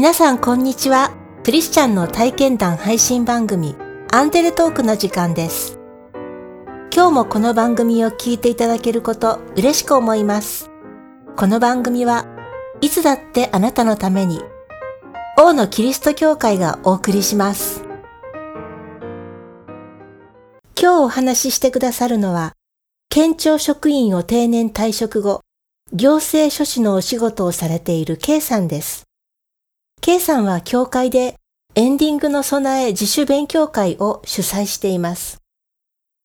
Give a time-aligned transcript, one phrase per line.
[0.00, 1.12] 皆さんこんにちは。
[1.44, 3.76] クリスチャンの体験談配信番組
[4.10, 5.78] アンデルトークの時間です。
[6.90, 10.70] 今日もこの番組を聞いていただけること嬉しく思います。
[11.36, 12.24] この番組は
[12.80, 14.40] いつだってあなたのために
[15.38, 17.84] 王のキリスト教会がお送りします。
[20.80, 22.54] 今日お話ししてくださるのは
[23.10, 25.42] 県庁職員を定年退職後、
[25.92, 29.09] 行政書士のお仕事をされている K さんです。
[30.02, 31.34] K さんは教会で
[31.74, 35.42] エンディングの備え自主勉強会を主催しています。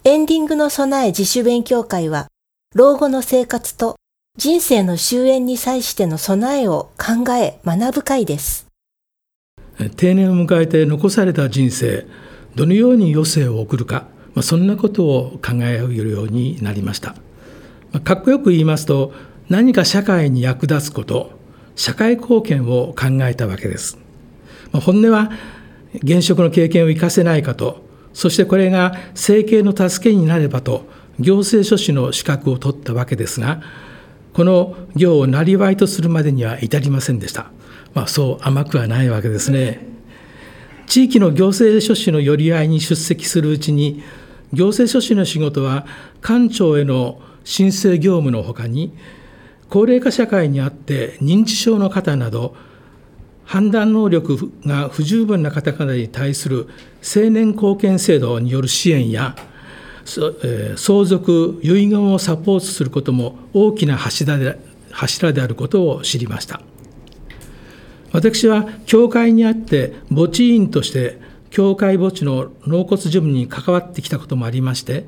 [0.05, 2.27] エンディングの備え自主勉強会は、
[2.73, 3.97] 老後の生活と
[4.37, 8.67] 人生の終焉に際しての備えを考え学ぶ会です。
[9.97, 12.07] 定年を迎えて残された人生、
[12.55, 17.09] どのように余生を送るか、まあ、そんなことを考えるようになりました。
[17.91, 19.11] まあ、かっこよく言いますと、
[19.49, 21.43] 何か社会に役立つこと、
[21.75, 23.97] 社会貢献を考えたわけです。
[24.71, 25.31] 本音は
[25.95, 30.85] 現職の経験を生かせないかと、そしてこれが政権の助けになればと、
[31.19, 33.61] 行政書士の資格を取ったわけですが、
[34.33, 37.51] この行をなりわいとするまでには至りませんでした。
[37.93, 39.87] まあ、そう甘くはないわけですね。
[40.87, 44.03] 地域の行政書士の寄り合いに出席するうちに、
[44.51, 45.85] 行政書士の仕事は
[46.21, 48.93] 官庁への申請業務のほかに、
[49.69, 52.55] 高齢化社会にあって認知症の方など
[53.45, 56.67] 判断能力が不十分な方々に対する
[57.01, 59.35] 青年貢献制度による支援や
[60.05, 64.59] 相続遺言をサポートすることも大きな柱で
[64.91, 66.61] 柱であることを知りました。
[68.13, 75.05] 私は教会にあって墓地委員として教会墓地の納骨事務に関わってきたこともありまして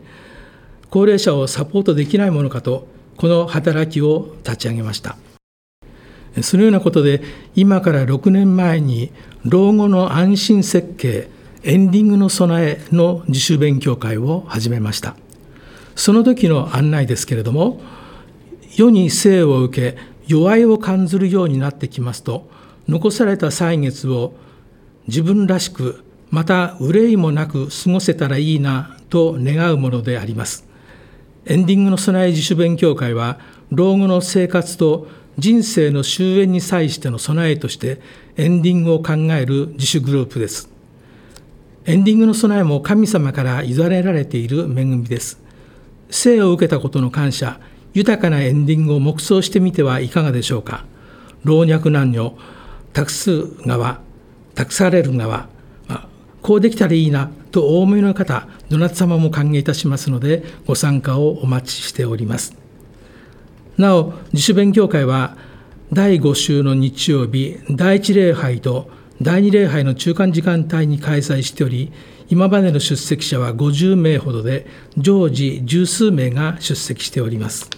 [0.90, 2.88] 高齢者をサポートできないものかと
[3.18, 5.18] この働きを立ち上げました。
[6.42, 7.22] そのようなことで、
[7.56, 9.12] 今から6年前に、
[9.44, 11.30] 老後の安心設計、
[11.64, 15.16] エンディングの備えの自主勉強会を始めました。
[15.96, 17.82] その時の案内ですけれども、
[18.76, 19.98] 世に生を受け、
[20.28, 22.48] 弱いを感じるようになってきますと、
[22.88, 24.34] 残された歳月を
[25.08, 30.67] 自分らしく、また憂いもなく過ごせたらいいなと願うものであります。
[31.50, 33.40] エンディングの備え自主勉強会は、
[33.72, 38.02] 老後の生活と人生の終焉に際しての備えとして、
[38.36, 40.70] エンディングを考える自主グループです。
[41.86, 45.40] エンディングの備えも神様から委ねられている恵みです。
[46.10, 47.62] 生を受けたことの感謝、
[47.94, 50.84] 豊かなエンディングを黙想してみてはいかがでしょうか。
[51.46, 52.38] 老若男女、
[52.92, 54.02] 託す側、
[54.54, 55.48] 託される側、
[56.42, 62.56] こうできたらいいなとお思いの方、どなた様も歓迎いたしますので、ご参加をお待ちしております。
[63.80, 65.36] なお、自主勉強会は、
[65.92, 68.92] 第5週の日曜日、第1礼拝と
[69.24, 71.92] 第2礼拝の中間時間帯に開催しており、
[72.30, 77.77] 今までの出席者は50名ほどで、常時十数名が出席しております。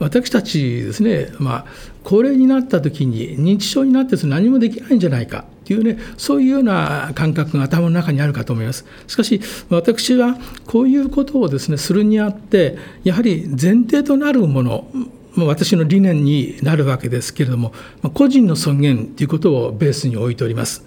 [0.00, 1.64] 私たちですね、まあ、
[2.02, 8.86] 高齢になった時に認知症になって何もできないんじゃないかっていうねそういうような感覚が頭の中にあるかと思います。
[9.06, 14.90] しかし私はこういうことをですねするにあってやはり前提となるもの
[15.36, 17.72] 私の理念になるわけですけれども
[18.14, 20.84] 個人の尊厳ということをベースに置いております。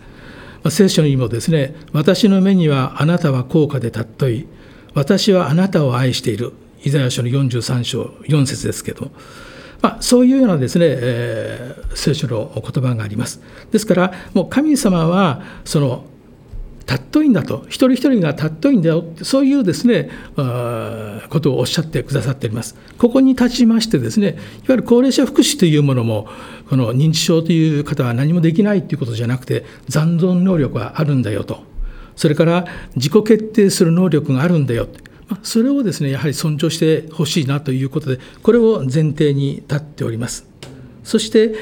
[0.69, 4.47] 聖書にもですね私の目にはあなたは高価で尊い
[4.95, 6.53] 私はあなたを愛している。
[6.83, 9.11] イザヤ書の43章4節ですけど、
[9.81, 13.41] まあ、そういうようなですね、えー、聖書の言葉があります。
[13.71, 16.05] ですから、もう神様は、その、
[16.85, 20.09] 尊いんだと、一人一人が尊いんだよ、そういうですね、
[21.29, 22.75] ことをおっしゃってくださっております。
[22.97, 24.37] ここに立ちましてですね、いわ
[24.69, 26.27] ゆる高齢者福祉というものも、
[26.69, 31.63] この認知症という方は何もできないということじゃなくて、残存能力はあるんだよと。
[32.15, 32.65] それから
[32.95, 35.12] 自己決定する能力があるんだよと。
[35.43, 40.45] それをですねやはり尊重してほしいなということでこれを前提に立っております。
[41.03, 41.55] そして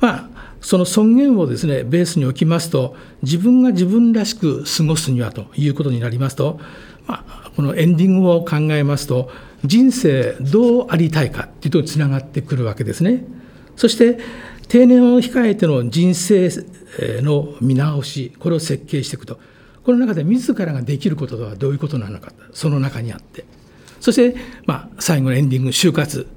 [0.00, 6.60] まあその尊厳をですねベースに置きますと自分が自分らしく過ごすにはということになりますと、
[7.06, 9.30] まあ、このエンディングを考えますと
[9.64, 13.24] 人生どうありたいかというとつながってくるわけですね。
[13.76, 14.18] そして
[14.68, 16.50] 定年を控えての人生
[17.22, 19.38] の見直しこれを設計していくと。
[19.88, 23.46] この中で自らができることとはどういうことなのかその中にあって。
[24.00, 26.28] そして、まあ、最後のエンディング就活。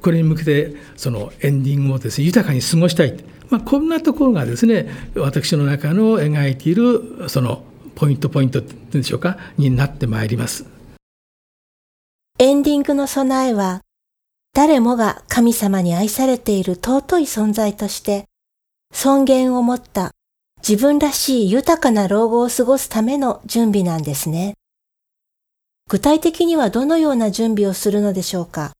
[0.00, 7.64] これに向けてそのエンディングをです、ね、豊かに過ごしたい、まあ、こんなところがですね私の中の描いているその
[7.96, 10.64] ポイントポイントっていうんでしょうかになってまいります。
[12.38, 13.80] エンディングの備えは
[14.54, 18.26] 誰もが神様に愛されている尊い存在として、
[18.94, 20.12] 尊厳を持った
[20.66, 24.54] 自分らしい豊かな老後を過ごすための準備なんですね。
[25.88, 28.72] 具体的にはどのような準備をするのでしょうか？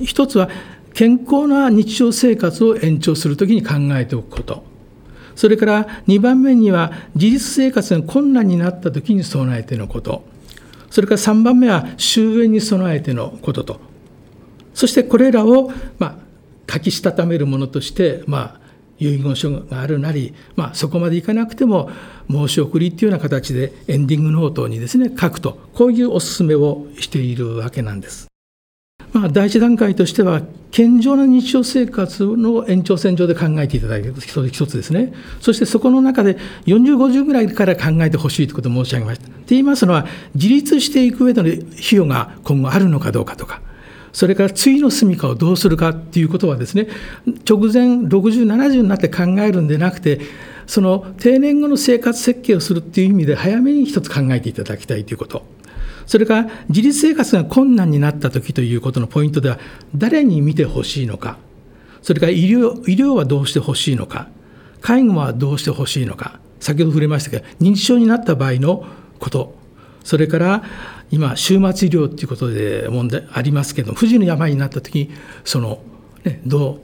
[0.00, 0.50] 一つは
[0.94, 4.64] 健康な日常生活を延長するときに考えておくこと。
[5.34, 10.24] それから2番目には自立生活が困難になったときに備えてのこと。
[10.90, 13.80] それから3番目は終焉に備えてのことと。
[14.74, 16.18] そしてこれらを、ま
[16.68, 18.61] あ、書きしたためるものとして、まあ、
[19.10, 21.90] 遺言書があるなり、まあ、そこまでいかなくても
[22.30, 28.32] 申し送りっていうような形でエンディングノートにですね書くとこういうお勧めをしているわけなんです。
[29.12, 30.40] まあ、第一段階としては、
[30.70, 34.14] 健常な日常生活の延長線上で考えていただける
[34.50, 35.12] 一つですね。
[35.40, 39.26] そしてそこの中で40、50ぐらいから考えてほしいということを申し上げました。
[39.26, 43.60] と言いますのは、自立していく上での費用が今後あるのかどうかとか、
[44.12, 46.86] それから次の住みかをどうするかっていうことはですね、
[47.48, 50.20] 直前60、70になって考えるんでなくて、
[50.66, 55.44] その定年後の生活設計をするっていう意味で早めに一つ考えていただきたいということ。
[56.06, 59.58] それから自立生活が困難になった時ということのポイントでは
[59.94, 61.38] 誰に見てほしいのか。
[62.02, 64.28] それから医療医療はどうしてほしいのか。
[64.80, 66.40] 介護はどうしてほしいのか。
[66.60, 68.84] 先ほど触れましたけど認知症になった場合の
[69.18, 69.54] こと。
[70.04, 70.64] それから
[71.12, 75.10] 今終末医療ということで問題ありますけど不治の病になった時に
[75.44, 75.78] その、
[76.24, 76.80] ね、ど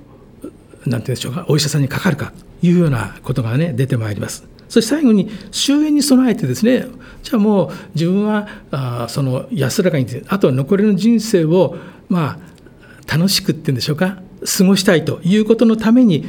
[0.85, 4.47] うなんていうんでしょうかお医者さんにかかるかというようなことがね出てまいります。
[4.69, 6.87] そして最後に終焉に備えてですね
[7.23, 11.77] じゃあもう自分はあその安らかにあとは残りの人生を
[12.11, 12.39] ま
[13.09, 14.19] あ楽しくっていうんでしょうか
[14.59, 16.27] 過ごしたいということのために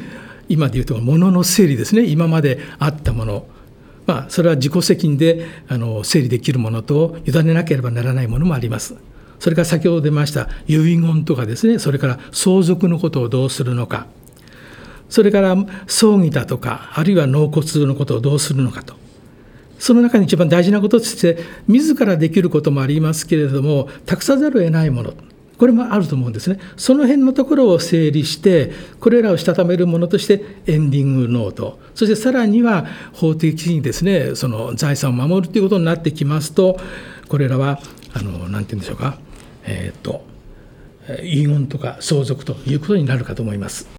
[0.48, 3.45] 今で言うと物の整理ですね今まであったもの
[4.09, 8.95] まあ、それは自己責任であの整理できるものと委ねなければならないものもあります。
[9.38, 11.77] それから先ほど出ました遺言とかですね。
[11.77, 14.07] それから相続のことをどうするのか。
[15.09, 18.95] それから葬儀だとかあるいは納骨のことをどうするのかと。
[19.77, 25.13] その中に一番大事なこととして自らできることもありますけれども託さざるを得ないもの。
[25.59, 26.57] これもあると思うんですね。
[26.77, 28.71] その辺のところを整理して
[29.01, 31.79] これらをしたためるものとしてエンディングノート。
[31.94, 36.79] そしてさらには法的にですねその財産を守るということになってきますと
[37.27, 37.81] これらは
[38.13, 39.19] あの何て言うんでしょうか。
[39.65, 40.23] えっ、と
[41.23, 43.89] 遺言とか相続ということになるかと思います。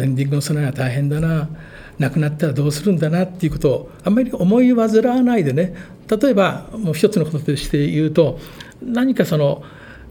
[0.00, 1.50] エンディングの備えは大変だな。
[1.98, 3.24] 亡くなったらどうするんだな。
[3.24, 5.74] っていうことをあんまり思い煩わないでね。
[6.08, 8.38] 例えばもう一つのこととして言うと
[8.82, 9.62] 何かその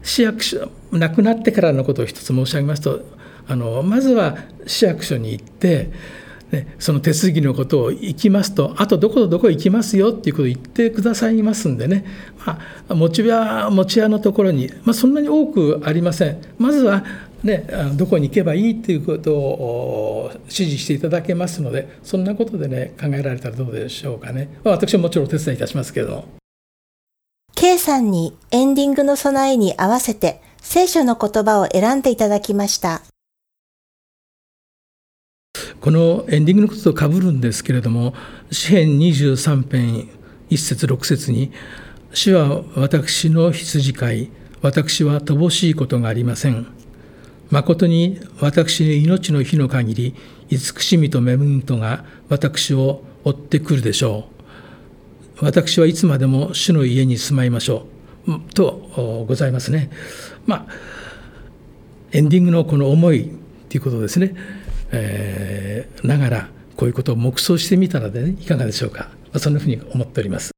[0.02, 3.00] 市役所亡くなってからのことを一つ申し上げますと
[3.46, 5.90] あのまずは市役所に行って
[6.52, 12.04] ね、その手続きのことを行きますと、あとどこどこ行きますよっていうことを言ってくださいますんでね、
[12.44, 16.42] まあ、持ち屋持ち屋のところに、まあ、そんなに多くありません。
[16.58, 17.04] まずは
[17.42, 17.66] ね、
[17.96, 24.48] どこに行けばいいっていうことを指示していただけますので、そんなことでね、考えられたらどうでしょうかね。
[24.62, 26.41] まあ、私はもちろんお手伝いいたしますけども。
[27.62, 33.02] K さんにエンディングの備えに合わせて聖書の言葉を選んでいただきました。
[35.80, 38.14] このエンディングのこととかぶるんですけれども、
[38.50, 40.08] 詩編23編
[40.50, 41.52] 1節6節に、
[42.12, 46.66] 主は私の羊飼い、私は乏しいことがありません。
[47.50, 50.14] 誠に私の命の日の限り
[50.50, 54.31] 慈しみと恵みとが私を追ってくるでしょう
[55.42, 57.86] 私はいつまでも主の家に住まいましょ
[58.26, 58.54] う。
[58.54, 59.90] とございますね。
[60.46, 60.72] まあ
[62.12, 63.28] エンディングのこの思い
[63.68, 64.36] ということですね、
[64.92, 70.52] えー、ながらこういうことを黙想してみたらで、ね、いかがでしょうか、まあ、そんなふうに思っております。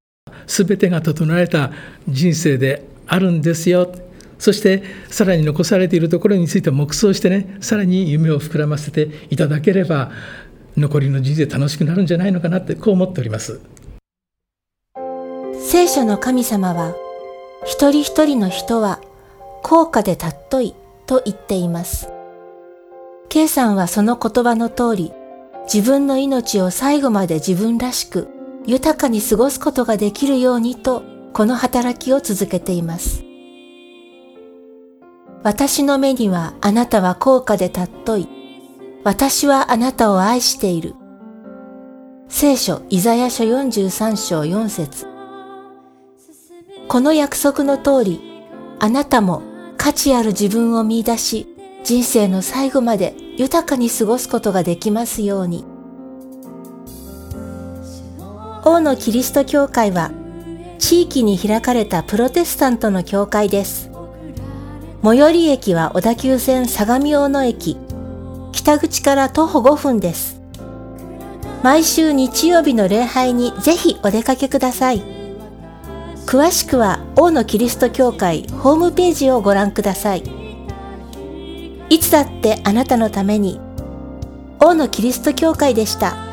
[0.46, 1.72] 全てが整えた
[2.06, 3.90] 人生であるんですよ。
[4.38, 10.10] そしてさらに残されているところについて黙想してねさらに夢を膨らませていただければ
[10.76, 13.60] 残りの人生楽しくなるんじゃないのかなってこう思っております。
[15.74, 16.94] 聖書の神様は
[17.64, 19.00] 一人一人の人は
[19.64, 20.74] 高価で尊い
[21.08, 22.08] と言っています
[23.28, 25.12] K さんはその言葉の通り
[25.64, 28.28] 自分の命を最後まで自分らしく
[28.64, 31.02] 豊かに過ごすことができるようにと
[31.32, 33.24] この働きを続けています。
[35.42, 38.28] 私の目にはあなたは高価で尊い。
[39.02, 40.94] 私はあなたを愛している。
[42.28, 45.13] 聖書イザヤ書43章4節
[46.94, 48.20] この約束の通り、
[48.78, 49.42] あなたも
[49.76, 51.48] 価値ある自分を見出し、
[51.82, 55.64] 人生の最後まで豊かに過ごすことができますように。
[58.64, 60.12] 王のキリスト教会は、
[60.78, 63.90] 地域に開かれたプロテスタントの教会です。
[65.02, 67.76] 最寄り駅は小田急線相模大野駅。
[68.52, 70.40] 北口から徒歩5分です。
[71.64, 75.23] 毎週日曜日の礼拝にぜひお出かけください。
[76.34, 80.24] 詳しくは王のキリスト教会ホームページをご覧ください。
[81.88, 83.60] いつだってあなたのために
[84.60, 86.23] 王のキリスト教会でした。